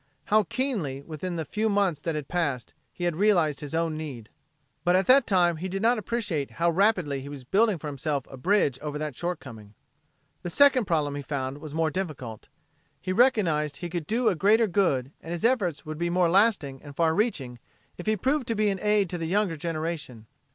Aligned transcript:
How 0.25 0.45
keenly, 0.49 1.03
within 1.03 1.35
the 1.35 1.45
few 1.45 1.69
months 1.69 2.01
that 2.01 2.15
had 2.15 2.27
passed, 2.27 2.71
had 2.97 3.13
he 3.13 3.19
realized 3.19 3.59
his 3.59 3.75
own 3.75 3.95
need! 3.97 4.29
But 4.83 4.95
at 4.95 5.05
that 5.05 5.27
time 5.27 5.57
he 5.57 5.69
did 5.69 5.83
not 5.83 5.99
appreciate 5.99 6.53
how 6.53 6.71
rapidly 6.71 7.21
he 7.21 7.29
was 7.29 7.43
building 7.43 7.77
for 7.77 7.85
himself 7.85 8.25
a 8.27 8.35
bridge 8.35 8.79
over 8.79 8.97
that 8.97 9.15
shortcoming. 9.15 9.75
The 10.41 10.49
second 10.49 10.85
problem 10.85 11.13
he 11.13 11.21
found 11.21 11.59
more 11.75 11.91
difficult. 11.91 12.47
He 12.99 13.13
recognized 13.13 13.77
he 13.77 13.91
could 13.91 14.07
do 14.07 14.27
a 14.27 14.33
greater 14.33 14.65
good 14.65 15.11
and 15.21 15.33
his 15.33 15.45
efforts 15.45 15.85
would 15.85 15.99
be 15.99 16.09
more 16.09 16.31
lasting 16.31 16.81
and 16.81 16.95
far 16.95 17.13
reaching 17.13 17.59
if 17.99 18.07
he 18.07 18.17
proved 18.17 18.47
to 18.47 18.55
be 18.55 18.69
an 18.69 18.79
aid 18.81 19.07
to 19.11 19.19
the 19.19 19.27
younger 19.27 19.55
generation. 19.55 20.25